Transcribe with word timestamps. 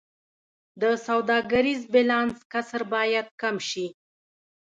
د 0.81 0.83
سوداګریز 1.07 1.81
بیلانس 1.93 2.37
کسر 2.51 2.81
باید 2.93 3.27
کم 3.41 3.55
شي 3.69 3.85